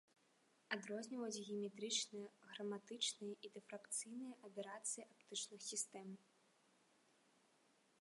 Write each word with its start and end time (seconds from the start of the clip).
Адрозніваюць 0.75 1.43
геаметрычныя, 1.47 2.31
храматычныя 2.53 3.35
і 3.49 3.53
дыфракцыйныя 3.59 4.33
аберацыі 4.51 5.07
аптычных 5.11 5.59
сістэм. 5.71 6.07